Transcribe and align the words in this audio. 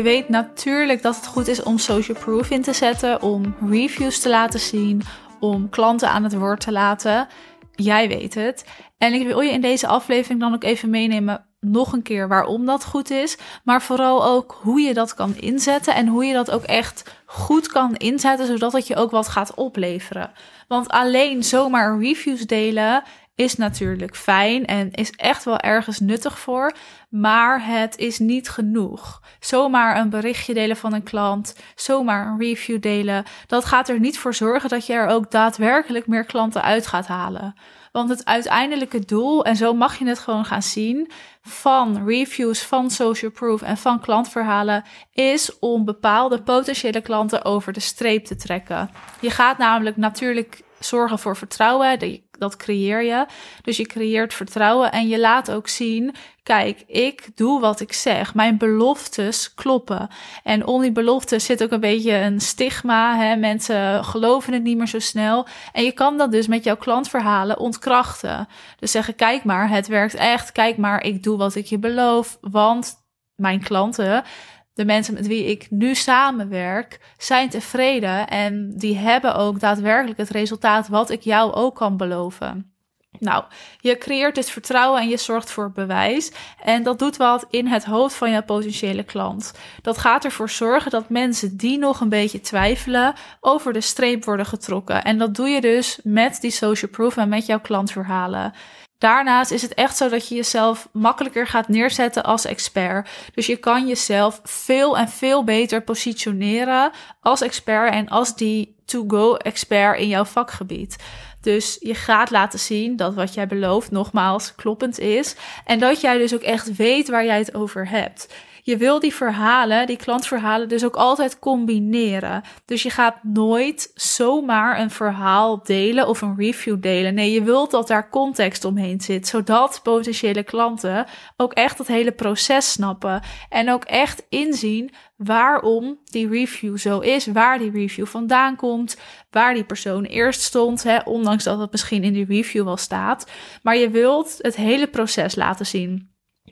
Je 0.00 0.06
weet 0.06 0.28
natuurlijk 0.28 1.02
dat 1.02 1.16
het 1.16 1.26
goed 1.26 1.48
is 1.48 1.62
om 1.62 1.78
social 1.78 2.18
proof 2.18 2.50
in 2.50 2.62
te 2.62 2.72
zetten, 2.72 3.22
om 3.22 3.54
reviews 3.70 4.20
te 4.20 4.28
laten 4.28 4.60
zien, 4.60 5.02
om 5.40 5.68
klanten 5.68 6.10
aan 6.10 6.22
het 6.22 6.34
woord 6.34 6.60
te 6.60 6.72
laten. 6.72 7.28
Jij 7.74 8.08
weet 8.08 8.34
het. 8.34 8.64
En 8.98 9.12
ik 9.12 9.26
wil 9.26 9.40
je 9.40 9.52
in 9.52 9.60
deze 9.60 9.86
aflevering 9.86 10.40
dan 10.40 10.54
ook 10.54 10.64
even 10.64 10.90
meenemen 10.90 11.44
nog 11.60 11.92
een 11.92 12.02
keer 12.02 12.28
waarom 12.28 12.66
dat 12.66 12.84
goed 12.84 13.10
is, 13.10 13.38
maar 13.64 13.82
vooral 13.82 14.24
ook 14.24 14.58
hoe 14.62 14.80
je 14.80 14.94
dat 14.94 15.14
kan 15.14 15.36
inzetten 15.36 15.94
en 15.94 16.06
hoe 16.06 16.24
je 16.24 16.32
dat 16.32 16.50
ook 16.50 16.64
echt 16.64 17.14
goed 17.26 17.66
kan 17.66 17.96
inzetten, 17.96 18.46
zodat 18.46 18.72
het 18.72 18.86
je 18.86 18.96
ook 18.96 19.10
wat 19.10 19.28
gaat 19.28 19.54
opleveren. 19.54 20.30
Want 20.68 20.88
alleen 20.88 21.44
zomaar 21.44 21.98
reviews 21.98 22.40
delen 22.40 23.02
is 23.40 23.56
natuurlijk 23.56 24.16
fijn 24.16 24.66
en 24.66 24.90
is 24.90 25.10
echt 25.10 25.44
wel 25.44 25.58
ergens 25.58 26.00
nuttig 26.00 26.38
voor, 26.38 26.72
maar 27.08 27.66
het 27.66 27.96
is 27.98 28.18
niet 28.18 28.48
genoeg. 28.48 29.22
Zomaar 29.38 29.96
een 29.96 30.10
berichtje 30.10 30.54
delen 30.54 30.76
van 30.76 30.92
een 30.92 31.02
klant, 31.02 31.56
zomaar 31.74 32.26
een 32.26 32.38
review 32.38 32.80
delen, 32.80 33.24
dat 33.46 33.64
gaat 33.64 33.88
er 33.88 34.00
niet 34.00 34.18
voor 34.18 34.34
zorgen 34.34 34.68
dat 34.68 34.86
je 34.86 34.92
er 34.92 35.06
ook 35.06 35.30
daadwerkelijk 35.30 36.06
meer 36.06 36.24
klanten 36.24 36.62
uit 36.62 36.86
gaat 36.86 37.06
halen. 37.06 37.54
Want 37.92 38.08
het 38.08 38.24
uiteindelijke 38.24 39.04
doel, 39.04 39.44
en 39.44 39.56
zo 39.56 39.74
mag 39.74 39.98
je 39.98 40.06
het 40.06 40.18
gewoon 40.18 40.44
gaan 40.44 40.62
zien, 40.62 41.10
van 41.42 42.06
reviews, 42.06 42.62
van 42.62 42.90
social 42.90 43.30
proof 43.30 43.62
en 43.62 43.76
van 43.76 44.00
klantverhalen, 44.00 44.84
is 45.12 45.58
om 45.58 45.84
bepaalde 45.84 46.42
potentiële 46.42 47.00
klanten 47.00 47.44
over 47.44 47.72
de 47.72 47.80
streep 47.80 48.24
te 48.24 48.36
trekken. 48.36 48.90
Je 49.20 49.30
gaat 49.30 49.58
namelijk 49.58 49.96
natuurlijk 49.96 50.62
zorgen 50.78 51.18
voor 51.18 51.36
vertrouwen 51.36 51.98
dat 52.40 52.56
creëer 52.56 53.02
je. 53.02 53.26
Dus 53.62 53.76
je 53.76 53.86
creëert 53.86 54.34
vertrouwen 54.34 54.92
en 54.92 55.08
je 55.08 55.18
laat 55.18 55.50
ook 55.50 55.68
zien: 55.68 56.14
kijk, 56.42 56.84
ik 56.86 57.28
doe 57.34 57.60
wat 57.60 57.80
ik 57.80 57.92
zeg. 57.92 58.34
Mijn 58.34 58.58
beloftes 58.58 59.54
kloppen. 59.54 60.08
En 60.42 60.66
onder 60.66 60.82
die 60.82 60.92
beloftes 60.92 61.44
zit 61.44 61.62
ook 61.62 61.70
een 61.70 61.80
beetje 61.80 62.12
een 62.12 62.40
stigma. 62.40 63.16
Hè? 63.16 63.36
Mensen 63.36 64.04
geloven 64.04 64.52
het 64.52 64.62
niet 64.62 64.76
meer 64.76 64.88
zo 64.88 64.98
snel. 64.98 65.46
En 65.72 65.84
je 65.84 65.92
kan 65.92 66.18
dat 66.18 66.32
dus 66.32 66.46
met 66.46 66.64
jouw 66.64 66.76
klantverhalen 66.76 67.58
ontkrachten. 67.58 68.48
Dus 68.78 68.90
zeggen: 68.90 69.14
kijk 69.14 69.44
maar, 69.44 69.68
het 69.68 69.86
werkt 69.86 70.14
echt. 70.14 70.52
Kijk 70.52 70.76
maar, 70.76 71.02
ik 71.02 71.22
doe 71.22 71.38
wat 71.38 71.54
ik 71.54 71.66
je 71.66 71.78
beloof. 71.78 72.38
Want 72.40 72.94
mijn 73.34 73.60
klanten 73.60 74.24
de 74.74 74.84
mensen 74.84 75.14
met 75.14 75.26
wie 75.26 75.44
ik 75.44 75.66
nu 75.70 75.94
samenwerk 75.94 77.00
zijn 77.18 77.48
tevreden 77.48 78.28
en 78.28 78.72
die 78.76 78.96
hebben 78.96 79.34
ook 79.34 79.60
daadwerkelijk 79.60 80.18
het 80.18 80.30
resultaat 80.30 80.88
wat 80.88 81.10
ik 81.10 81.20
jou 81.20 81.52
ook 81.52 81.74
kan 81.74 81.96
beloven. 81.96 82.70
Nou, 83.18 83.44
je 83.80 83.98
creëert 83.98 84.34
dit 84.34 84.50
vertrouwen 84.50 85.00
en 85.00 85.08
je 85.08 85.16
zorgt 85.16 85.50
voor 85.50 85.72
bewijs. 85.72 86.32
En 86.64 86.82
dat 86.82 86.98
doet 86.98 87.16
wat 87.16 87.46
in 87.50 87.66
het 87.66 87.84
hoofd 87.84 88.14
van 88.14 88.30
je 88.30 88.42
potentiële 88.42 89.02
klant. 89.02 89.52
Dat 89.82 89.98
gaat 89.98 90.24
ervoor 90.24 90.50
zorgen 90.50 90.90
dat 90.90 91.08
mensen 91.08 91.56
die 91.56 91.78
nog 91.78 92.00
een 92.00 92.08
beetje 92.08 92.40
twijfelen, 92.40 93.14
over 93.40 93.72
de 93.72 93.80
streep 93.80 94.24
worden 94.24 94.46
getrokken. 94.46 95.04
En 95.04 95.18
dat 95.18 95.34
doe 95.34 95.48
je 95.48 95.60
dus 95.60 96.00
met 96.02 96.40
die 96.40 96.50
social 96.50 96.90
proof 96.90 97.16
en 97.16 97.28
met 97.28 97.46
jouw 97.46 97.60
klantverhalen. 97.60 98.52
Daarnaast 99.00 99.50
is 99.50 99.62
het 99.62 99.74
echt 99.74 99.96
zo 99.96 100.08
dat 100.08 100.28
je 100.28 100.34
jezelf 100.34 100.88
makkelijker 100.92 101.46
gaat 101.46 101.68
neerzetten 101.68 102.24
als 102.24 102.44
expert. 102.44 103.08
Dus 103.34 103.46
je 103.46 103.56
kan 103.56 103.86
jezelf 103.86 104.40
veel 104.44 104.98
en 104.98 105.08
veel 105.08 105.44
beter 105.44 105.82
positioneren 105.82 106.90
als 107.20 107.40
expert 107.40 107.92
en 107.92 108.08
als 108.08 108.36
die 108.36 108.76
to-go 108.84 109.34
expert 109.34 109.98
in 109.98 110.08
jouw 110.08 110.24
vakgebied. 110.24 110.96
Dus 111.40 111.76
je 111.80 111.94
gaat 111.94 112.30
laten 112.30 112.58
zien 112.58 112.96
dat 112.96 113.14
wat 113.14 113.34
jij 113.34 113.46
belooft 113.46 113.90
nogmaals 113.90 114.54
kloppend 114.54 114.98
is 114.98 115.36
en 115.64 115.78
dat 115.78 116.00
jij 116.00 116.18
dus 116.18 116.34
ook 116.34 116.42
echt 116.42 116.76
weet 116.76 117.08
waar 117.08 117.24
jij 117.24 117.38
het 117.38 117.54
over 117.54 117.88
hebt 117.88 118.28
je 118.70 118.76
wil 118.76 119.00
die 119.00 119.14
verhalen, 119.14 119.86
die 119.86 119.96
klantverhalen, 119.96 120.68
dus 120.68 120.84
ook 120.84 120.96
altijd 120.96 121.38
combineren. 121.38 122.42
Dus 122.64 122.82
je 122.82 122.90
gaat 122.90 123.22
nooit 123.22 123.90
zomaar 123.94 124.80
een 124.80 124.90
verhaal 124.90 125.62
delen 125.62 126.08
of 126.08 126.20
een 126.20 126.36
review 126.36 126.82
delen. 126.82 127.14
Nee, 127.14 127.32
je 127.32 127.42
wilt 127.42 127.70
dat 127.70 127.88
daar 127.88 128.10
context 128.10 128.64
omheen 128.64 129.00
zit, 129.00 129.28
zodat 129.28 129.80
potentiële 129.82 130.42
klanten 130.42 131.06
ook 131.36 131.52
echt 131.52 131.78
het 131.78 131.86
hele 131.86 132.12
proces 132.12 132.72
snappen 132.72 133.22
en 133.48 133.70
ook 133.70 133.84
echt 133.84 134.26
inzien 134.28 134.90
waarom 135.16 135.98
die 136.04 136.28
review 136.28 136.78
zo 136.78 136.98
is, 136.98 137.26
waar 137.26 137.58
die 137.58 137.70
review 137.70 138.06
vandaan 138.06 138.56
komt, 138.56 138.96
waar 139.30 139.54
die 139.54 139.64
persoon 139.64 140.04
eerst 140.04 140.42
stond, 140.42 140.82
hè, 140.82 140.98
ondanks 141.04 141.44
dat 141.44 141.58
het 141.58 141.70
misschien 141.70 142.04
in 142.04 142.12
die 142.12 142.26
review 142.26 142.64
wel 142.64 142.76
staat. 142.76 143.30
Maar 143.62 143.76
je 143.76 143.90
wilt 143.90 144.34
het 144.38 144.56
hele 144.56 144.86
proces 144.86 145.34
laten 145.34 145.66
zien. 145.66 146.09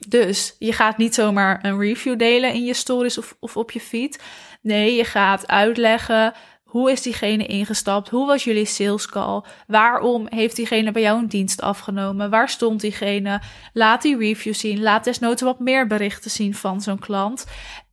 Dus 0.08 0.56
je 0.58 0.72
gaat 0.72 0.96
niet 0.96 1.14
zomaar 1.14 1.64
een 1.64 1.78
review 1.78 2.18
delen 2.18 2.54
in 2.54 2.64
je 2.64 2.74
stories 2.74 3.18
of, 3.18 3.36
of 3.40 3.56
op 3.56 3.70
je 3.70 3.80
feed. 3.80 4.22
Nee, 4.60 4.94
je 4.94 5.04
gaat 5.04 5.46
uitleggen 5.46 6.34
hoe 6.68 6.90
is 6.90 7.02
diegene 7.02 7.46
ingestapt? 7.46 8.08
Hoe 8.08 8.26
was 8.26 8.44
jullie 8.44 8.64
sales 8.64 9.06
call? 9.06 9.42
Waarom 9.66 10.26
heeft 10.30 10.56
diegene 10.56 10.92
bij 10.92 11.02
jou 11.02 11.18
een 11.18 11.28
dienst 11.28 11.60
afgenomen? 11.60 12.30
Waar 12.30 12.48
stond 12.48 12.80
diegene? 12.80 13.40
Laat 13.72 14.02
die 14.02 14.16
review 14.16 14.54
zien. 14.54 14.82
Laat 14.82 15.04
desnoods 15.04 15.42
wat 15.42 15.60
meer 15.60 15.86
berichten 15.86 16.30
zien 16.30 16.54
van 16.54 16.80
zo'n 16.80 16.98
klant. 16.98 17.46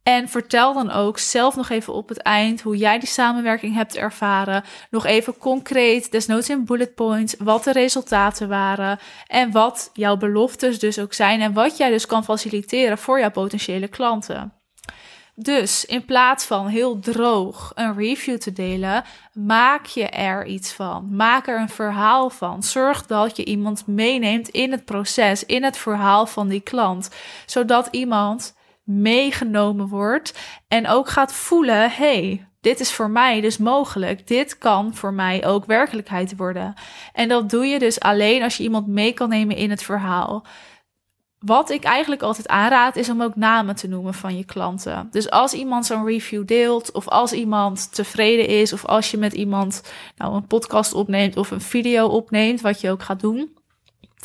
En 0.05 0.29
vertel 0.29 0.73
dan 0.73 0.91
ook 0.91 1.17
zelf 1.17 1.55
nog 1.55 1.69
even 1.69 1.93
op 1.93 2.09
het 2.09 2.17
eind 2.17 2.61
hoe 2.61 2.77
jij 2.77 2.99
die 2.99 3.07
samenwerking 3.07 3.73
hebt 3.75 3.95
ervaren. 3.95 4.63
Nog 4.89 5.05
even 5.05 5.37
concreet, 5.37 6.11
desnoods 6.11 6.49
in 6.49 6.65
bullet 6.65 6.95
points, 6.95 7.35
wat 7.37 7.63
de 7.63 7.71
resultaten 7.71 8.47
waren. 8.47 8.99
En 9.27 9.51
wat 9.51 9.89
jouw 9.93 10.17
beloftes 10.17 10.79
dus 10.79 10.99
ook 10.99 11.13
zijn. 11.13 11.41
En 11.41 11.53
wat 11.53 11.77
jij 11.77 11.89
dus 11.89 12.05
kan 12.05 12.23
faciliteren 12.23 12.97
voor 12.97 13.19
jouw 13.19 13.31
potentiële 13.31 13.87
klanten. 13.87 14.53
Dus 15.35 15.85
in 15.85 16.05
plaats 16.05 16.45
van 16.45 16.67
heel 16.67 16.99
droog 16.99 17.71
een 17.75 17.95
review 17.95 18.37
te 18.37 18.53
delen, 18.53 19.03
maak 19.33 19.85
je 19.85 20.07
er 20.07 20.45
iets 20.45 20.73
van. 20.73 21.15
Maak 21.15 21.47
er 21.47 21.59
een 21.59 21.69
verhaal 21.69 22.29
van. 22.29 22.63
Zorg 22.63 23.05
dat 23.05 23.37
je 23.37 23.45
iemand 23.45 23.87
meeneemt 23.87 24.49
in 24.49 24.71
het 24.71 24.85
proces, 24.85 25.45
in 25.45 25.63
het 25.63 25.77
verhaal 25.77 26.25
van 26.25 26.47
die 26.47 26.61
klant. 26.61 27.09
Zodat 27.45 27.87
iemand 27.91 28.54
meegenomen 28.85 29.87
wordt 29.87 30.39
en 30.67 30.87
ook 30.87 31.09
gaat 31.09 31.33
voelen: 31.33 31.91
hey, 31.91 32.47
dit 32.65 32.79
is 32.79 32.93
voor 32.93 33.09
mij 33.09 33.41
dus 33.41 33.57
mogelijk. 33.57 34.27
Dit 34.27 34.57
kan 34.57 34.95
voor 34.95 35.13
mij 35.13 35.45
ook 35.45 35.65
werkelijkheid 35.65 36.35
worden. 36.35 36.73
En 37.13 37.27
dat 37.27 37.49
doe 37.49 37.65
je 37.65 37.79
dus 37.79 37.99
alleen 37.99 38.43
als 38.43 38.57
je 38.57 38.63
iemand 38.63 38.87
mee 38.87 39.13
kan 39.13 39.29
nemen 39.29 39.55
in 39.55 39.69
het 39.69 39.83
verhaal. 39.83 40.45
Wat 41.39 41.69
ik 41.69 41.83
eigenlijk 41.83 42.21
altijd 42.21 42.47
aanraad 42.47 42.95
is 42.95 43.09
om 43.09 43.21
ook 43.21 43.35
namen 43.35 43.75
te 43.75 43.87
noemen 43.87 44.13
van 44.13 44.37
je 44.37 44.45
klanten. 44.45 45.07
Dus 45.11 45.29
als 45.29 45.53
iemand 45.53 45.85
zo'n 45.85 46.05
review 46.05 46.47
deelt, 46.47 46.91
of 46.91 47.07
als 47.07 47.33
iemand 47.33 47.95
tevreden 47.95 48.47
is, 48.47 48.73
of 48.73 48.85
als 48.85 49.11
je 49.11 49.17
met 49.17 49.33
iemand 49.33 49.93
nou 50.17 50.35
een 50.35 50.47
podcast 50.47 50.93
opneemt 50.93 51.37
of 51.37 51.51
een 51.51 51.61
video 51.61 52.07
opneemt, 52.07 52.61
wat 52.61 52.81
je 52.81 52.91
ook 52.91 53.03
gaat 53.03 53.19
doen, 53.19 53.57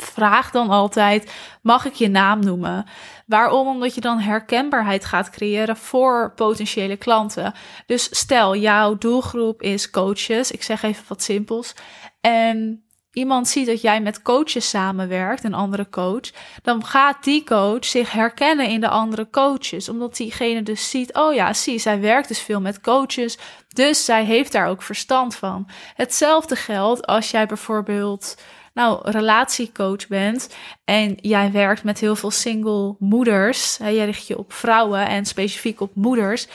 vraag 0.03 0.51
dan 0.51 0.69
altijd: 0.69 1.31
mag 1.61 1.85
ik 1.85 1.93
je 1.93 2.09
naam 2.09 2.39
noemen? 2.39 2.85
Waarom? 3.25 3.67
Omdat 3.67 3.95
je 3.95 4.01
dan 4.01 4.19
herkenbaarheid 4.19 5.05
gaat 5.05 5.29
creëren 5.29 5.77
voor 5.77 6.33
potentiële 6.35 6.97
klanten. 6.97 7.53
Dus 7.85 8.07
stel, 8.11 8.55
jouw 8.55 8.97
doelgroep 8.97 9.61
is 9.61 9.89
coaches. 9.89 10.51
Ik 10.51 10.63
zeg 10.63 10.83
even 10.83 11.03
wat 11.07 11.23
simpels. 11.23 11.73
En 12.21 12.83
iemand 13.13 13.47
ziet 13.47 13.65
dat 13.65 13.81
jij 13.81 14.01
met 14.01 14.21
coaches 14.21 14.69
samenwerkt, 14.69 15.43
een 15.43 15.53
andere 15.53 15.89
coach, 15.89 16.31
dan 16.61 16.85
gaat 16.85 17.23
die 17.23 17.43
coach 17.43 17.85
zich 17.85 18.11
herkennen 18.11 18.67
in 18.67 18.81
de 18.81 18.87
andere 18.87 19.29
coaches. 19.29 19.89
Omdat 19.89 20.15
diegene 20.17 20.63
dus 20.63 20.89
ziet, 20.89 21.13
oh 21.13 21.33
ja, 21.33 21.53
zie, 21.53 21.79
zij 21.79 21.99
werkt 21.99 22.27
dus 22.27 22.39
veel 22.39 22.61
met 22.61 22.81
coaches, 22.81 23.37
dus 23.67 24.05
zij 24.05 24.25
heeft 24.25 24.51
daar 24.51 24.67
ook 24.67 24.81
verstand 24.81 25.35
van. 25.35 25.69
Hetzelfde 25.93 26.55
geldt 26.55 27.05
als 27.07 27.31
jij 27.31 27.45
bijvoorbeeld 27.45 28.35
nou, 28.73 29.09
relatiecoach 29.11 30.07
bent 30.07 30.55
en 30.83 31.17
jij 31.21 31.51
werkt 31.51 31.83
met 31.83 31.99
heel 31.99 32.15
veel 32.15 32.31
single 32.31 32.95
moeders, 32.99 33.77
hè, 33.77 33.87
jij 33.87 34.05
richt 34.05 34.27
je 34.27 34.37
op 34.37 34.53
vrouwen 34.53 35.07
en 35.07 35.25
specifiek 35.25 35.81
op 35.81 35.95
moeders. 35.95 36.47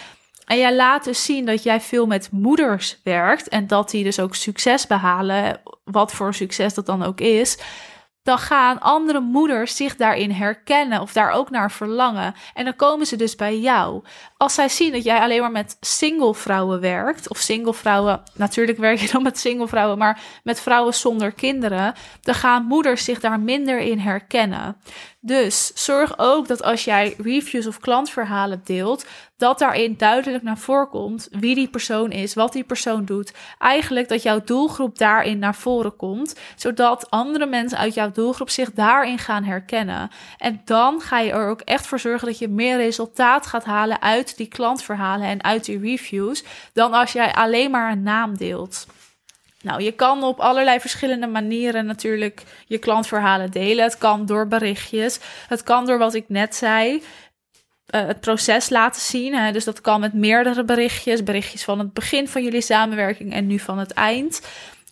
En 0.45 0.59
jij 0.59 0.75
laat 0.75 1.05
dus 1.05 1.25
zien 1.25 1.47
dat 1.47 1.63
jij 1.63 1.81
veel 1.81 2.07
met 2.07 2.29
moeders 2.33 3.01
werkt 3.03 3.49
en 3.49 3.67
dat 3.67 3.91
die 3.91 4.05
dus 4.05 4.21
ook 4.21 4.35
succes 4.35 4.87
behalen, 4.87 5.61
wat 5.85 6.13
voor 6.13 6.35
succes 6.35 6.75
dat 6.75 6.87
dan 6.87 7.03
ook 7.03 7.21
is 7.21 7.59
dan 8.27 8.39
gaan 8.39 8.81
andere 8.81 9.21
moeders 9.21 9.77
zich 9.77 9.97
daarin 9.97 10.31
herkennen 10.31 11.01
of 11.01 11.13
daar 11.13 11.31
ook 11.31 11.51
naar 11.51 11.71
verlangen. 11.71 12.35
En 12.55 12.65
dan 12.65 12.77
komen 12.77 13.07
ze 13.07 13.17
dus 13.17 13.37
bij 13.37 13.59
jou. 13.59 14.03
Als 14.37 14.55
zij 14.55 14.69
zien 14.69 14.93
dat 14.93 15.05
jij 15.05 15.21
alleen 15.21 15.41
maar 15.41 15.51
met 15.51 15.77
single 15.81 16.35
vrouwen 16.35 16.81
werkt, 16.81 17.29
of 17.29 17.39
single 17.39 17.75
vrouwen, 17.75 18.23
natuurlijk 18.35 18.79
werk 18.79 18.99
je 18.99 19.11
dan 19.13 19.23
met 19.23 19.39
single 19.39 19.69
vrouwen, 19.69 19.99
maar 19.99 20.21
met 20.43 20.61
vrouwen 20.61 20.95
zonder 20.95 21.33
kinderen, 21.33 21.95
dan 22.21 22.35
gaan 22.35 22.65
moeders 22.65 23.05
zich 23.05 23.21
daar 23.21 23.41
minder 23.41 23.79
in 23.79 23.99
herkennen. 23.99 24.77
Dus 25.27 25.71
zorg 25.75 26.19
ook 26.19 26.49
dat 26.49 26.63
als 26.63 26.85
jij 26.85 27.15
reviews 27.19 27.67
of 27.67 27.81
klantverhalen 27.81 28.61
deelt, 28.65 29.07
dat 29.37 29.59
daarin 29.59 29.95
duidelijk 29.97 30.43
naar 30.43 30.59
voren 30.59 30.89
komt 30.89 31.29
wie 31.31 31.55
die 31.55 31.69
persoon 31.69 32.11
is, 32.11 32.35
wat 32.35 32.53
die 32.53 32.65
persoon 32.65 33.05
doet. 33.05 33.33
Eigenlijk 33.59 34.09
dat 34.09 34.23
jouw 34.23 34.41
doelgroep 34.45 34.99
daarin 34.99 35.39
naar 35.39 35.55
voren 35.55 35.97
komt, 35.97 36.35
zodat 36.57 37.11
andere 37.11 37.47
mensen 37.47 37.79
uit 37.79 37.95
jouw 37.95 38.13
doelgroep 38.13 38.51
zich 38.51 38.73
daarin 38.73 39.19
gaan 39.19 39.45
herkennen. 39.45 40.11
En 40.39 40.61
dan 40.65 41.01
ga 41.01 41.19
je 41.19 41.33
er 41.33 41.49
ook 41.49 41.61
echt 41.61 41.87
voor 41.87 42.01
zorgen 42.01 42.27
dat 42.27 42.39
je 42.39 42.49
meer 42.49 42.77
resultaat 42.77 43.47
gaat 43.47 43.65
halen 43.65 44.03
uit 44.03 44.37
die 44.37 44.49
klantverhalen 44.49 45.27
en 45.27 45.43
uit 45.43 45.65
die 45.65 45.81
reviews, 45.81 46.45
dan 46.73 46.93
als 46.93 47.13
jij 47.13 47.33
alleen 47.33 47.71
maar 47.71 47.93
een 47.93 48.03
naam 48.03 48.37
deelt. 48.37 48.87
Nou, 49.67 49.83
je 49.83 49.93
kan 49.93 50.23
op 50.23 50.41
allerlei 50.41 50.81
verschillende 50.81 51.27
manieren 51.27 51.87
natuurlijk 51.87 52.43
je 52.67 52.79
klantverhalen 52.79 53.51
delen. 53.51 53.85
Het 53.85 53.99
kan 53.99 54.27
door 54.27 54.49
berichtjes. 54.49 55.19
Het 55.49 55.63
kan 55.63 55.87
door 55.87 55.99
wat 55.99 56.15
ik 56.15 56.25
net 56.29 56.55
zei. 56.55 56.93
Uh, 56.95 57.01
het 58.07 58.21
proces 58.21 58.69
laten 58.69 59.01
zien. 59.01 59.35
Hè? 59.35 59.53
Dus 59.53 59.65
dat 59.65 59.81
kan 59.81 60.01
met 60.01 60.13
meerdere 60.13 60.65
berichtjes. 60.65 61.23
Berichtjes 61.23 61.65
van 61.65 61.79
het 61.79 61.93
begin 61.93 62.29
van 62.29 62.43
jullie 62.43 62.61
samenwerking 62.61 63.33
en 63.33 63.47
nu 63.47 63.59
van 63.59 63.79
het 63.79 63.93
eind. 63.93 64.41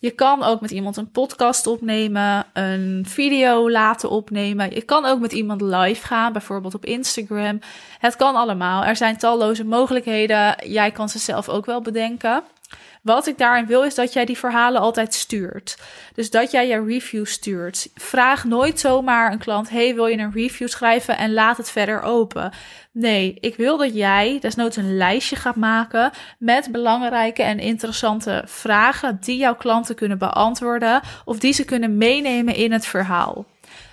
Je 0.00 0.10
kan 0.10 0.42
ook 0.42 0.60
met 0.60 0.70
iemand 0.70 0.96
een 0.96 1.10
podcast 1.10 1.66
opnemen, 1.66 2.46
een 2.52 3.04
video 3.08 3.70
laten 3.70 4.10
opnemen. 4.10 4.74
Je 4.74 4.82
kan 4.82 5.04
ook 5.04 5.20
met 5.20 5.32
iemand 5.32 5.60
live 5.60 6.06
gaan, 6.06 6.32
bijvoorbeeld 6.32 6.74
op 6.74 6.84
Instagram. 6.84 7.58
Het 7.98 8.16
kan 8.16 8.34
allemaal. 8.34 8.84
Er 8.84 8.96
zijn 8.96 9.16
talloze 9.16 9.64
mogelijkheden. 9.64 10.56
Jij 10.66 10.90
kan 10.90 11.08
ze 11.08 11.18
zelf 11.18 11.48
ook 11.48 11.66
wel 11.66 11.80
bedenken. 11.80 12.42
Wat 13.02 13.26
ik 13.26 13.38
daarin 13.38 13.66
wil 13.66 13.82
is 13.82 13.94
dat 13.94 14.12
jij 14.12 14.24
die 14.24 14.38
verhalen 14.38 14.80
altijd 14.80 15.14
stuurt. 15.14 15.78
Dus 16.14 16.30
dat 16.30 16.50
jij 16.50 16.68
je 16.68 16.84
review 16.84 17.26
stuurt. 17.26 17.90
Vraag 17.94 18.44
nooit 18.44 18.80
zomaar 18.80 19.32
een 19.32 19.38
klant: 19.38 19.70
hey, 19.70 19.94
wil 19.94 20.06
je 20.06 20.18
een 20.18 20.32
review 20.32 20.68
schrijven 20.68 21.18
en 21.18 21.32
laat 21.32 21.56
het 21.56 21.70
verder 21.70 22.02
open. 22.02 22.52
Nee, 22.92 23.36
ik 23.40 23.56
wil 23.56 23.76
dat 23.76 23.94
jij 23.94 24.38
desnoods 24.40 24.76
een 24.76 24.96
lijstje 24.96 25.36
gaat 25.36 25.56
maken 25.56 26.10
met 26.38 26.72
belangrijke 26.72 27.42
en 27.42 27.58
interessante 27.58 28.42
vragen 28.46 29.18
die 29.20 29.36
jouw 29.36 29.54
klanten 29.54 29.94
kunnen 29.94 30.18
beantwoorden 30.18 31.00
of 31.24 31.38
die 31.38 31.52
ze 31.52 31.64
kunnen 31.64 31.96
meenemen 31.96 32.54
in 32.54 32.72
het 32.72 32.86
verhaal. 32.86 33.44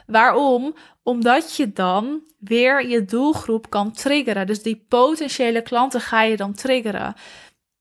Waarom? 0.05 0.75
Omdat 1.03 1.55
je 1.55 1.73
dan 1.73 2.21
weer 2.39 2.87
je 2.87 3.05
doelgroep 3.05 3.69
kan 3.69 3.91
triggeren. 3.91 4.47
Dus 4.47 4.61
die 4.61 4.85
potentiële 4.87 5.61
klanten 5.61 6.01
ga 6.01 6.21
je 6.21 6.37
dan 6.37 6.53
triggeren. 6.53 7.15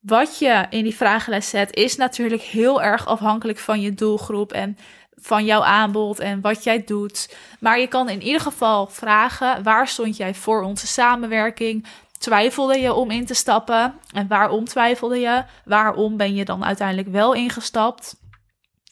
Wat 0.00 0.38
je 0.38 0.66
in 0.70 0.82
die 0.82 0.96
vragenlijst 0.96 1.48
zet, 1.48 1.74
is 1.76 1.96
natuurlijk 1.96 2.42
heel 2.42 2.82
erg 2.82 3.06
afhankelijk 3.06 3.58
van 3.58 3.80
je 3.80 3.94
doelgroep 3.94 4.52
en 4.52 4.78
van 5.14 5.44
jouw 5.44 5.62
aanbod 5.62 6.18
en 6.18 6.40
wat 6.40 6.64
jij 6.64 6.84
doet. 6.84 7.36
Maar 7.60 7.80
je 7.80 7.86
kan 7.86 8.08
in 8.08 8.22
ieder 8.22 8.40
geval 8.40 8.86
vragen: 8.86 9.62
waar 9.62 9.88
stond 9.88 10.16
jij 10.16 10.34
voor 10.34 10.62
onze 10.62 10.86
samenwerking? 10.86 11.86
Twijfelde 12.18 12.78
je 12.78 12.94
om 12.94 13.10
in 13.10 13.26
te 13.26 13.34
stappen? 13.34 13.94
En 14.12 14.28
waarom 14.28 14.64
twijfelde 14.64 15.18
je? 15.18 15.44
Waarom 15.64 16.16
ben 16.16 16.34
je 16.34 16.44
dan 16.44 16.64
uiteindelijk 16.64 17.08
wel 17.08 17.34
ingestapt? 17.34 18.16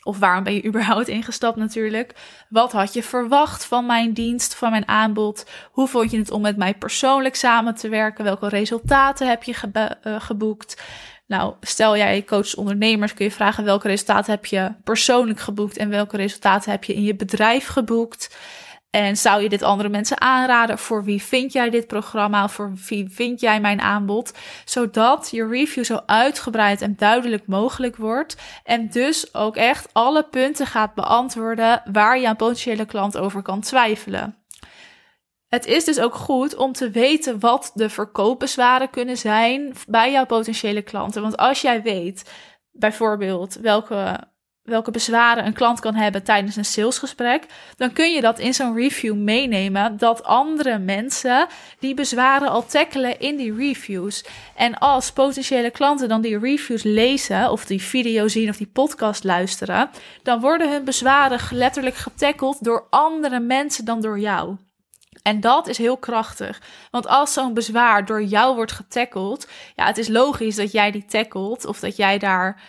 Of 0.09 0.19
waarom 0.19 0.45
ben 0.45 0.55
je 0.55 0.65
überhaupt 0.65 1.09
ingestapt 1.09 1.57
natuurlijk? 1.57 2.15
Wat 2.49 2.73
had 2.73 2.93
je 2.93 3.03
verwacht 3.03 3.65
van 3.65 3.87
mijn 3.87 4.13
dienst, 4.13 4.55
van 4.55 4.71
mijn 4.71 4.89
aanbod? 4.89 5.47
Hoe 5.71 5.89
vond 5.89 6.11
je 6.11 6.19
het 6.19 6.31
om 6.31 6.41
met 6.41 6.57
mij 6.57 6.75
persoonlijk 6.75 7.35
samen 7.35 7.75
te 7.75 7.89
werken? 7.89 8.25
Welke 8.25 8.49
resultaten 8.49 9.29
heb 9.29 9.43
je 9.43 9.55
uh, 9.73 10.21
geboekt? 10.21 10.83
Nou, 11.27 11.55
stel 11.61 11.97
jij 11.97 12.25
coach 12.25 12.55
ondernemers, 12.55 13.15
kun 13.15 13.25
je 13.25 13.31
vragen 13.31 13.65
welke 13.65 13.89
resultaten 13.89 14.33
heb 14.33 14.47
je 14.47 14.73
persoonlijk 14.85 15.41
geboekt 15.41 15.77
en 15.77 15.89
welke 15.89 16.17
resultaten 16.17 16.71
heb 16.71 16.85
je 16.85 16.95
in 16.95 17.03
je 17.03 17.15
bedrijf 17.15 17.67
geboekt? 17.67 18.37
En 18.91 19.17
zou 19.17 19.43
je 19.43 19.49
dit 19.49 19.63
andere 19.63 19.89
mensen 19.89 20.21
aanraden? 20.21 20.79
Voor 20.79 21.05
wie 21.05 21.23
vind 21.23 21.53
jij 21.53 21.71
dit 21.71 21.87
programma? 21.87 22.49
Voor 22.49 22.73
wie 22.89 23.09
vind 23.11 23.41
jij 23.41 23.61
mijn 23.61 23.81
aanbod? 23.81 24.33
Zodat 24.65 25.29
je 25.31 25.49
review 25.49 25.85
zo 25.85 26.01
uitgebreid 26.07 26.83
en 26.83 26.97
duidelijk 26.97 27.47
mogelijk 27.47 27.97
wordt. 27.97 28.37
En 28.65 28.89
dus 28.89 29.35
ook 29.35 29.57
echt 29.57 29.89
alle 29.93 30.23
punten 30.23 30.67
gaat 30.67 30.95
beantwoorden 30.95 31.83
waar 31.93 32.19
je 32.19 32.27
een 32.27 32.37
potentiële 32.37 32.85
klant 32.85 33.19
over 33.19 33.43
kan 33.43 33.61
twijfelen. 33.61 34.37
Het 35.49 35.67
is 35.67 35.85
dus 35.85 36.01
ook 36.01 36.15
goed 36.15 36.57
om 36.57 36.73
te 36.73 36.91
weten 36.91 37.41
wat 37.41 37.71
de 37.75 37.91
verkoopbezwaren 37.91 38.91
kunnen 38.91 39.17
zijn 39.17 39.73
bij 39.87 40.13
jouw 40.13 40.27
potentiële 40.27 40.83
klanten. 40.83 41.23
Want 41.23 41.37
als 41.37 41.61
jij 41.61 41.83
weet 41.83 42.31
bijvoorbeeld 42.71 43.55
welke 43.55 44.21
welke 44.69 44.91
bezwaren 44.91 45.47
een 45.47 45.53
klant 45.53 45.81
kan 45.81 45.95
hebben 45.95 46.23
tijdens 46.23 46.57
een 46.57 46.65
salesgesprek, 46.65 47.47
dan 47.77 47.93
kun 47.93 48.13
je 48.13 48.21
dat 48.21 48.39
in 48.39 48.55
zo'n 48.55 48.77
review 48.77 49.15
meenemen 49.15 49.97
dat 49.97 50.25
andere 50.25 50.79
mensen 50.79 51.47
die 51.79 51.95
bezwaren 51.95 52.49
al 52.49 52.67
tackelen 52.67 53.21
in 53.21 53.37
die 53.37 53.55
reviews. 53.55 54.25
En 54.55 54.79
als 54.79 55.13
potentiële 55.13 55.71
klanten 55.71 56.09
dan 56.09 56.21
die 56.21 56.39
reviews 56.39 56.83
lezen 56.83 57.51
of 57.51 57.65
die 57.65 57.83
video 57.83 58.29
zien 58.29 58.49
of 58.49 58.57
die 58.57 58.71
podcast 58.73 59.25
luisteren, 59.25 59.91
dan 60.23 60.41
worden 60.41 60.71
hun 60.71 60.85
bezwaren 60.85 61.41
letterlijk 61.51 61.97
getackeld 61.97 62.65
door 62.65 62.87
andere 62.91 63.41
mensen 63.41 63.85
dan 63.85 64.01
door 64.01 64.19
jou. 64.19 64.57
En 65.23 65.41
dat 65.41 65.67
is 65.67 65.79
heel 65.79 65.97
krachtig. 65.97 66.61
Want 66.91 67.07
als 67.07 67.33
zo'n 67.33 67.55
bezwaar 67.55 68.05
door 68.05 68.23
jou 68.23 68.55
wordt 68.55 68.73
getackeld, 68.73 69.49
ja, 69.75 69.87
het 69.87 69.99
is 69.99 70.09
logisch 70.09 70.57
dat 70.57 70.73
jij 70.73 70.91
die 70.91 71.05
tackelt 71.05 71.67
of 71.67 71.81
dat 71.81 71.97
jij 71.97 72.19
daar 72.19 72.63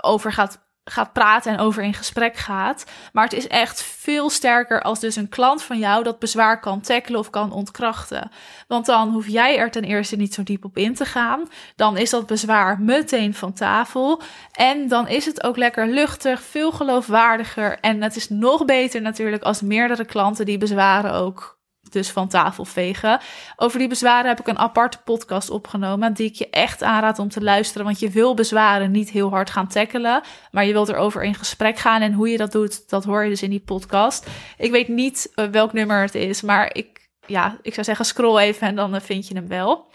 over 0.00 0.32
gaat 0.32 0.65
gaat 0.90 1.12
praten 1.12 1.52
en 1.52 1.58
over 1.58 1.82
in 1.82 1.94
gesprek 1.94 2.36
gaat. 2.36 2.84
Maar 3.12 3.24
het 3.24 3.32
is 3.32 3.48
echt 3.48 3.82
veel 3.82 4.30
sterker 4.30 4.82
als 4.82 5.00
dus 5.00 5.16
een 5.16 5.28
klant 5.28 5.62
van 5.62 5.78
jou 5.78 6.02
dat 6.02 6.18
bezwaar 6.18 6.60
kan 6.60 6.80
tackelen 6.80 7.20
of 7.20 7.30
kan 7.30 7.52
ontkrachten. 7.52 8.30
Want 8.68 8.86
dan 8.86 9.10
hoef 9.10 9.26
jij 9.26 9.58
er 9.58 9.70
ten 9.70 9.84
eerste 9.84 10.16
niet 10.16 10.34
zo 10.34 10.42
diep 10.42 10.64
op 10.64 10.76
in 10.76 10.94
te 10.94 11.04
gaan. 11.04 11.48
Dan 11.76 11.96
is 11.96 12.10
dat 12.10 12.26
bezwaar 12.26 12.80
meteen 12.80 13.34
van 13.34 13.52
tafel. 13.52 14.22
En 14.52 14.88
dan 14.88 15.08
is 15.08 15.24
het 15.24 15.42
ook 15.42 15.56
lekker 15.56 15.88
luchtig, 15.88 16.42
veel 16.42 16.72
geloofwaardiger. 16.72 17.78
En 17.80 18.02
het 18.02 18.16
is 18.16 18.28
nog 18.28 18.64
beter 18.64 19.00
natuurlijk 19.00 19.42
als 19.42 19.60
meerdere 19.60 20.04
klanten 20.04 20.46
die 20.46 20.58
bezwaren 20.58 21.12
ook 21.12 21.55
dus 21.92 22.10
van 22.10 22.28
tafel 22.28 22.64
vegen. 22.64 23.20
Over 23.56 23.78
die 23.78 23.88
bezwaren 23.88 24.28
heb 24.28 24.40
ik 24.40 24.46
een 24.46 24.58
aparte 24.58 24.98
podcast 25.04 25.50
opgenomen 25.50 26.12
die 26.12 26.26
ik 26.26 26.34
je 26.34 26.50
echt 26.50 26.82
aanraad 26.82 27.18
om 27.18 27.28
te 27.28 27.42
luisteren, 27.42 27.86
want 27.86 27.98
je 27.98 28.10
wil 28.10 28.34
bezwaren 28.34 28.90
niet 28.90 29.10
heel 29.10 29.30
hard 29.30 29.50
gaan 29.50 29.68
tackelen, 29.68 30.22
maar 30.50 30.64
je 30.64 30.72
wilt 30.72 30.88
erover 30.88 31.24
in 31.24 31.34
gesprek 31.34 31.78
gaan 31.78 32.00
en 32.00 32.12
hoe 32.12 32.28
je 32.28 32.36
dat 32.36 32.52
doet, 32.52 32.88
dat 32.88 33.04
hoor 33.04 33.22
je 33.22 33.30
dus 33.30 33.42
in 33.42 33.50
die 33.50 33.60
podcast. 33.60 34.26
Ik 34.58 34.70
weet 34.70 34.88
niet 34.88 35.32
eh, 35.34 35.46
welk 35.46 35.72
nummer 35.72 36.00
het 36.00 36.14
is, 36.14 36.42
maar 36.42 36.74
ik 36.74 37.04
ja, 37.26 37.58
ik 37.62 37.74
zou 37.74 37.86
zeggen 37.86 38.04
scroll 38.04 38.38
even 38.38 38.66
en 38.66 38.76
dan 38.76 38.94
eh, 38.94 39.00
vind 39.00 39.28
je 39.28 39.34
hem 39.34 39.48
wel. 39.48 39.86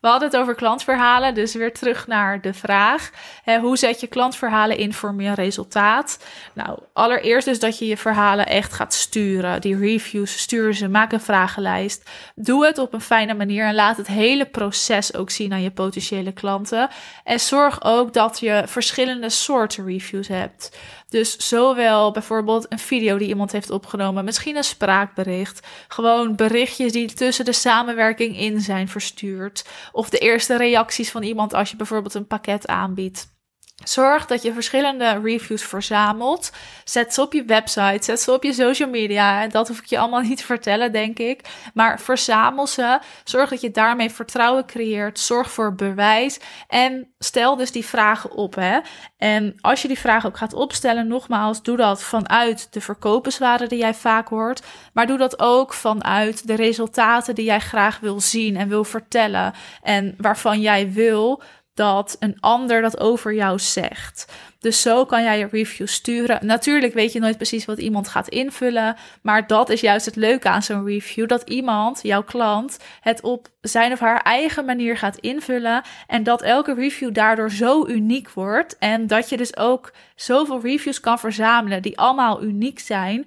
We 0.00 0.08
hadden 0.08 0.28
het 0.28 0.38
over 0.38 0.54
klantverhalen, 0.54 1.34
dus 1.34 1.54
weer 1.54 1.72
terug 1.72 2.06
naar 2.06 2.40
de 2.40 2.54
vraag. 2.54 3.10
Hè, 3.42 3.58
hoe 3.58 3.76
zet 3.76 4.00
je 4.00 4.06
klantverhalen 4.06 4.78
in 4.78 4.92
voor 4.92 5.14
meer 5.14 5.34
resultaat? 5.34 6.24
Nou, 6.52 6.78
allereerst 6.92 7.46
is 7.46 7.60
dat 7.60 7.78
je 7.78 7.86
je 7.86 7.96
verhalen 7.96 8.46
echt 8.46 8.72
gaat 8.72 8.94
sturen. 8.94 9.60
Die 9.60 9.78
reviews, 9.78 10.38
stuur 10.38 10.74
ze, 10.74 10.88
maak 10.88 11.12
een 11.12 11.20
vragenlijst. 11.20 12.10
Doe 12.34 12.66
het 12.66 12.78
op 12.78 12.92
een 12.92 13.00
fijne 13.00 13.34
manier 13.34 13.64
en 13.64 13.74
laat 13.74 13.96
het 13.96 14.06
hele 14.06 14.46
proces 14.46 15.14
ook 15.14 15.30
zien 15.30 15.52
aan 15.52 15.62
je 15.62 15.70
potentiële 15.70 16.32
klanten. 16.32 16.88
En 17.24 17.40
zorg 17.40 17.84
ook 17.84 18.12
dat 18.12 18.40
je 18.40 18.62
verschillende 18.66 19.28
soorten 19.28 19.84
reviews 19.84 20.28
hebt. 20.28 20.70
Dus 21.08 21.48
zowel 21.48 22.10
bijvoorbeeld 22.10 22.66
een 22.68 22.78
video 22.78 23.18
die 23.18 23.28
iemand 23.28 23.52
heeft 23.52 23.70
opgenomen, 23.70 24.24
misschien 24.24 24.56
een 24.56 24.64
spraakbericht, 24.64 25.66
gewoon 25.88 26.36
berichtjes 26.36 26.92
die 26.92 27.12
tussen 27.12 27.44
de 27.44 27.52
samenwerking 27.52 28.38
in 28.38 28.60
zijn 28.60 28.88
verstuurd, 28.88 29.64
of 29.92 30.10
de 30.10 30.18
eerste 30.18 30.56
reacties 30.56 31.10
van 31.10 31.22
iemand 31.22 31.54
als 31.54 31.70
je 31.70 31.76
bijvoorbeeld 31.76 32.14
een 32.14 32.26
pakket 32.26 32.66
aanbiedt. 32.66 33.36
Zorg 33.84 34.26
dat 34.26 34.42
je 34.42 34.52
verschillende 34.52 35.20
reviews 35.22 35.62
verzamelt. 35.62 36.52
Zet 36.84 37.14
ze 37.14 37.22
op 37.22 37.32
je 37.32 37.44
website, 37.44 38.04
zet 38.04 38.20
ze 38.20 38.32
op 38.32 38.42
je 38.42 38.52
social 38.52 38.88
media. 38.88 39.46
Dat 39.46 39.68
hoef 39.68 39.78
ik 39.78 39.84
je 39.84 39.98
allemaal 39.98 40.20
niet 40.28 40.38
te 40.38 40.44
vertellen, 40.44 40.92
denk 40.92 41.18
ik. 41.18 41.40
Maar 41.74 42.00
verzamel 42.00 42.66
ze. 42.66 42.98
Zorg 43.24 43.50
dat 43.50 43.60
je 43.60 43.70
daarmee 43.70 44.10
vertrouwen 44.10 44.66
creëert. 44.66 45.18
Zorg 45.18 45.50
voor 45.50 45.74
bewijs. 45.74 46.40
En 46.68 47.12
stel 47.18 47.56
dus 47.56 47.72
die 47.72 47.84
vragen 47.84 48.30
op. 48.30 48.54
Hè. 48.54 48.78
En 49.18 49.54
als 49.60 49.82
je 49.82 49.88
die 49.88 49.98
vragen 49.98 50.28
ook 50.28 50.36
gaat 50.36 50.54
opstellen, 50.54 51.06
nogmaals, 51.06 51.62
doe 51.62 51.76
dat 51.76 52.02
vanuit 52.02 52.72
de 52.72 52.80
verkoopbezwaren 52.80 53.68
die 53.68 53.78
jij 53.78 53.94
vaak 53.94 54.28
hoort. 54.28 54.62
Maar 54.92 55.06
doe 55.06 55.18
dat 55.18 55.40
ook 55.40 55.74
vanuit 55.74 56.46
de 56.46 56.54
resultaten 56.54 57.34
die 57.34 57.44
jij 57.44 57.60
graag 57.60 58.00
wil 58.00 58.20
zien 58.20 58.56
en 58.56 58.68
wil 58.68 58.84
vertellen. 58.84 59.54
En 59.82 60.14
waarvan 60.16 60.60
jij 60.60 60.92
wil 60.92 61.42
dat 61.78 62.16
een 62.18 62.36
ander 62.40 62.82
dat 62.82 63.00
over 63.00 63.34
jou 63.34 63.58
zegt. 63.58 64.32
Dus 64.60 64.82
zo 64.82 65.04
kan 65.04 65.22
jij 65.22 65.38
je 65.38 65.48
review 65.50 65.86
sturen. 65.86 66.46
Natuurlijk 66.46 66.94
weet 66.94 67.12
je 67.12 67.18
nooit 67.20 67.36
precies 67.36 67.64
wat 67.64 67.78
iemand 67.78 68.08
gaat 68.08 68.28
invullen, 68.28 68.96
maar 69.22 69.46
dat 69.46 69.70
is 69.70 69.80
juist 69.80 70.06
het 70.06 70.16
leuke 70.16 70.48
aan 70.48 70.62
zo'n 70.62 70.84
review: 70.84 71.28
dat 71.28 71.48
iemand, 71.48 72.00
jouw 72.02 72.22
klant, 72.22 72.78
het 73.00 73.20
op 73.20 73.48
zijn 73.60 73.92
of 73.92 73.98
haar 73.98 74.22
eigen 74.22 74.64
manier 74.64 74.96
gaat 74.96 75.16
invullen 75.16 75.82
en 76.06 76.22
dat 76.22 76.42
elke 76.42 76.74
review 76.74 77.14
daardoor 77.14 77.50
zo 77.50 77.86
uniek 77.86 78.30
wordt 78.30 78.78
en 78.78 79.06
dat 79.06 79.28
je 79.28 79.36
dus 79.36 79.56
ook 79.56 79.92
zoveel 80.14 80.60
reviews 80.60 81.00
kan 81.00 81.18
verzamelen 81.18 81.82
die 81.82 81.98
allemaal 81.98 82.42
uniek 82.42 82.78
zijn 82.78 83.26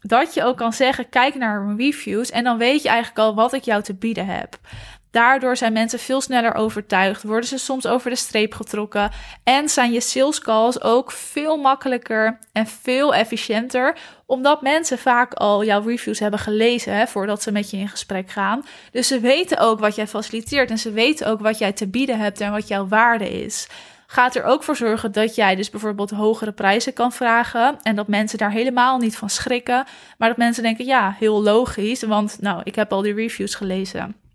dat 0.00 0.34
je 0.34 0.44
ook 0.44 0.56
kan 0.56 0.72
zeggen: 0.72 1.08
kijk 1.08 1.34
naar 1.34 1.60
mijn 1.60 1.78
reviews 1.78 2.30
en 2.30 2.44
dan 2.44 2.58
weet 2.58 2.82
je 2.82 2.88
eigenlijk 2.88 3.18
al 3.18 3.34
wat 3.34 3.52
ik 3.52 3.62
jou 3.62 3.82
te 3.82 3.94
bieden 3.94 4.26
heb. 4.26 4.58
Daardoor 5.10 5.56
zijn 5.56 5.72
mensen 5.72 5.98
veel 5.98 6.20
sneller 6.20 6.54
overtuigd, 6.54 7.22
worden 7.22 7.48
ze 7.48 7.58
soms 7.58 7.86
over 7.86 8.10
de 8.10 8.16
streep 8.16 8.54
getrokken 8.54 9.10
en 9.44 9.68
zijn 9.68 9.92
je 9.92 10.00
sales 10.00 10.40
calls 10.40 10.82
ook 10.82 11.12
veel 11.12 11.56
makkelijker 11.56 12.38
en 12.52 12.66
veel 12.66 13.14
efficiënter, 13.14 13.96
omdat 14.26 14.62
mensen 14.62 14.98
vaak 14.98 15.34
al 15.34 15.64
jouw 15.64 15.82
reviews 15.82 16.18
hebben 16.18 16.40
gelezen 16.40 16.94
hè, 16.94 17.06
voordat 17.06 17.42
ze 17.42 17.52
met 17.52 17.70
je 17.70 17.76
in 17.76 17.88
gesprek 17.88 18.30
gaan. 18.30 18.64
Dus 18.90 19.06
ze 19.06 19.20
weten 19.20 19.58
ook 19.58 19.80
wat 19.80 19.94
jij 19.94 20.06
faciliteert 20.06 20.70
en 20.70 20.78
ze 20.78 20.90
weten 20.90 21.26
ook 21.26 21.40
wat 21.40 21.58
jij 21.58 21.72
te 21.72 21.88
bieden 21.88 22.18
hebt 22.18 22.40
en 22.40 22.52
wat 22.52 22.68
jouw 22.68 22.88
waarde 22.88 23.42
is 23.42 23.68
gaat 24.10 24.34
er 24.34 24.44
ook 24.44 24.62
voor 24.62 24.76
zorgen 24.76 25.12
dat 25.12 25.34
jij 25.34 25.54
dus 25.54 25.70
bijvoorbeeld 25.70 26.10
hogere 26.10 26.52
prijzen 26.52 26.92
kan 26.92 27.12
vragen. 27.12 27.76
En 27.82 27.96
dat 27.96 28.08
mensen 28.08 28.38
daar 28.38 28.50
helemaal 28.50 28.98
niet 28.98 29.16
van 29.16 29.30
schrikken. 29.30 29.84
Maar 30.18 30.28
dat 30.28 30.36
mensen 30.36 30.62
denken, 30.62 30.84
ja, 30.84 31.14
heel 31.18 31.42
logisch, 31.42 32.02
want 32.02 32.36
nou, 32.40 32.60
ik 32.64 32.74
heb 32.74 32.92
al 32.92 33.02
die 33.02 33.14
reviews 33.14 33.54
gelezen. 33.54 34.27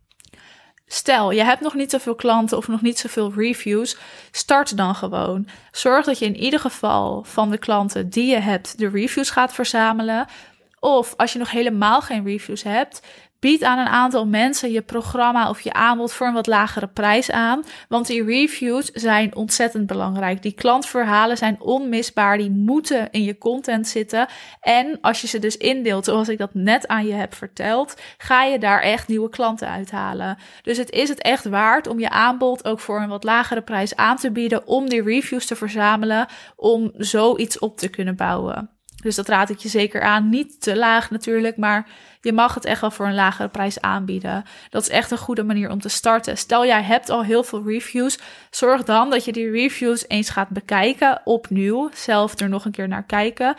Stel, 0.87 1.31
je 1.31 1.43
hebt 1.43 1.61
nog 1.61 1.73
niet 1.73 1.91
zoveel 1.91 2.15
klanten 2.15 2.57
of 2.57 2.67
nog 2.67 2.81
niet 2.81 2.99
zoveel 2.99 3.33
reviews. 3.35 3.97
Start 4.31 4.77
dan 4.77 4.95
gewoon. 4.95 5.47
Zorg 5.71 6.05
dat 6.05 6.19
je 6.19 6.25
in 6.25 6.35
ieder 6.35 6.59
geval 6.59 7.23
van 7.23 7.51
de 7.51 7.57
klanten 7.57 8.09
die 8.09 8.25
je 8.29 8.39
hebt 8.39 8.77
de 8.77 8.89
reviews 8.89 9.29
gaat 9.29 9.53
verzamelen. 9.53 10.27
Of 10.79 11.13
als 11.17 11.33
je 11.33 11.39
nog 11.39 11.51
helemaal 11.51 12.01
geen 12.01 12.25
reviews 12.25 12.63
hebt, 12.63 13.01
Bied 13.43 13.63
aan 13.63 13.79
een 13.79 13.87
aantal 13.87 14.27
mensen 14.27 14.71
je 14.71 14.81
programma 14.81 15.49
of 15.49 15.61
je 15.61 15.73
aanbod 15.73 16.13
voor 16.13 16.27
een 16.27 16.33
wat 16.33 16.47
lagere 16.47 16.87
prijs 16.87 17.31
aan. 17.31 17.63
Want 17.89 18.07
die 18.07 18.23
reviews 18.23 18.91
zijn 18.91 19.35
ontzettend 19.35 19.87
belangrijk. 19.87 20.41
Die 20.41 20.53
klantverhalen 20.53 21.37
zijn 21.37 21.61
onmisbaar. 21.61 22.37
Die 22.37 22.51
moeten 22.51 23.11
in 23.11 23.23
je 23.23 23.37
content 23.37 23.87
zitten. 23.87 24.27
En 24.61 24.97
als 25.01 25.21
je 25.21 25.27
ze 25.27 25.39
dus 25.39 25.57
indeelt, 25.57 26.05
zoals 26.05 26.29
ik 26.29 26.37
dat 26.37 26.53
net 26.53 26.87
aan 26.87 27.05
je 27.05 27.13
heb 27.13 27.33
verteld, 27.33 28.01
ga 28.17 28.43
je 28.43 28.59
daar 28.59 28.81
echt 28.81 29.07
nieuwe 29.07 29.29
klanten 29.29 29.67
uithalen. 29.67 30.37
Dus 30.61 30.77
het 30.77 30.91
is 30.91 31.09
het 31.09 31.21
echt 31.21 31.45
waard 31.45 31.87
om 31.87 31.99
je 31.99 32.09
aanbod 32.09 32.65
ook 32.65 32.79
voor 32.79 33.01
een 33.01 33.09
wat 33.09 33.23
lagere 33.23 33.61
prijs 33.61 33.95
aan 33.95 34.17
te 34.17 34.31
bieden. 34.31 34.67
Om 34.67 34.89
die 34.89 35.03
reviews 35.03 35.45
te 35.45 35.55
verzamelen. 35.55 36.27
Om 36.55 36.91
zoiets 36.97 37.59
op 37.59 37.77
te 37.77 37.89
kunnen 37.89 38.15
bouwen. 38.15 38.69
Dus 39.03 39.15
dat 39.15 39.27
raad 39.27 39.49
ik 39.49 39.57
je 39.57 39.69
zeker 39.69 40.01
aan. 40.01 40.29
Niet 40.29 40.61
te 40.61 40.77
laag 40.77 41.11
natuurlijk, 41.11 41.57
maar 41.57 41.87
je 42.21 42.33
mag 42.33 42.53
het 42.53 42.65
echt 42.65 42.81
wel 42.81 42.91
voor 42.91 43.05
een 43.05 43.13
lagere 43.13 43.47
prijs 43.47 43.81
aanbieden. 43.81 44.43
Dat 44.69 44.81
is 44.81 44.89
echt 44.89 45.11
een 45.11 45.17
goede 45.17 45.43
manier 45.43 45.69
om 45.69 45.81
te 45.81 45.89
starten. 45.89 46.37
Stel 46.37 46.65
jij 46.65 46.83
hebt 46.83 47.09
al 47.09 47.23
heel 47.23 47.43
veel 47.43 47.63
reviews, 47.65 48.19
zorg 48.49 48.83
dan 48.83 49.09
dat 49.09 49.25
je 49.25 49.31
die 49.31 49.51
reviews 49.51 50.07
eens 50.07 50.29
gaat 50.29 50.49
bekijken 50.49 51.21
opnieuw. 51.23 51.89
Zelf 51.93 52.39
er 52.39 52.49
nog 52.49 52.65
een 52.65 52.71
keer 52.71 52.87
naar 52.87 53.05
kijken. 53.05 53.55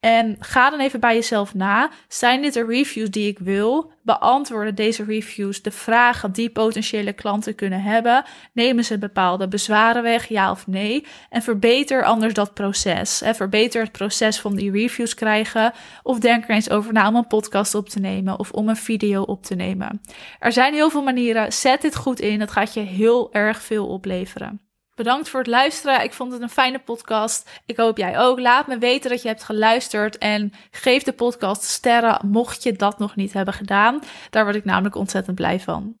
En 0.00 0.36
ga 0.38 0.70
dan 0.70 0.80
even 0.80 1.00
bij 1.00 1.14
jezelf 1.14 1.54
na. 1.54 1.90
Zijn 2.08 2.42
dit 2.42 2.52
de 2.54 2.64
reviews 2.64 3.10
die 3.10 3.28
ik 3.28 3.38
wil? 3.38 3.92
Beantwoorden 4.02 4.74
deze 4.74 5.04
reviews 5.04 5.62
de 5.62 5.70
vragen 5.70 6.32
die 6.32 6.50
potentiële 6.50 7.12
klanten 7.12 7.54
kunnen 7.54 7.82
hebben? 7.82 8.24
Nemen 8.52 8.84
ze 8.84 8.98
bepaalde 8.98 9.48
bezwaren 9.48 10.02
weg, 10.02 10.28
ja 10.28 10.50
of 10.50 10.66
nee? 10.66 11.06
En 11.30 11.42
verbeter 11.42 12.04
anders 12.04 12.34
dat 12.34 12.54
proces. 12.54 13.22
Verbeter 13.24 13.82
het 13.82 13.92
proces 13.92 14.40
van 14.40 14.54
die 14.54 14.70
reviews 14.70 15.14
krijgen. 15.14 15.72
Of 16.02 16.18
denk 16.18 16.44
er 16.44 16.50
eens 16.50 16.70
over 16.70 16.92
na 16.92 17.08
om 17.08 17.16
een 17.16 17.26
podcast 17.26 17.74
op 17.74 17.88
te 17.88 18.00
nemen 18.00 18.38
of 18.38 18.50
om 18.50 18.68
een 18.68 18.76
video 18.76 19.22
op 19.22 19.42
te 19.42 19.54
nemen. 19.54 20.00
Er 20.38 20.52
zijn 20.52 20.74
heel 20.74 20.90
veel 20.90 21.02
manieren. 21.02 21.52
Zet 21.52 21.82
dit 21.82 21.96
goed 21.96 22.20
in. 22.20 22.38
Dat 22.38 22.50
gaat 22.50 22.74
je 22.74 22.80
heel 22.80 23.32
erg 23.32 23.62
veel 23.62 23.86
opleveren. 23.86 24.67
Bedankt 24.98 25.28
voor 25.28 25.40
het 25.40 25.48
luisteren. 25.48 26.02
Ik 26.02 26.12
vond 26.12 26.32
het 26.32 26.42
een 26.42 26.50
fijne 26.50 26.78
podcast. 26.78 27.50
Ik 27.66 27.76
hoop 27.76 27.96
jij 27.96 28.18
ook. 28.18 28.40
Laat 28.40 28.66
me 28.66 28.78
weten 28.78 29.10
dat 29.10 29.22
je 29.22 29.28
hebt 29.28 29.42
geluisterd 29.44 30.18
en 30.18 30.52
geef 30.70 31.02
de 31.02 31.12
podcast 31.12 31.62
sterren 31.62 32.20
mocht 32.26 32.62
je 32.62 32.72
dat 32.72 32.98
nog 32.98 33.16
niet 33.16 33.32
hebben 33.32 33.54
gedaan. 33.54 34.00
Daar 34.30 34.44
word 34.44 34.56
ik 34.56 34.64
namelijk 34.64 34.94
ontzettend 34.94 35.36
blij 35.36 35.60
van. 35.60 35.96